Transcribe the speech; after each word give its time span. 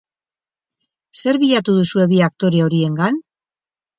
Zer 1.23 1.39
bilatu 1.43 1.77
duzue 1.81 2.07
bi 2.13 2.21
aktore 2.29 2.65
horiengan? 2.69 3.21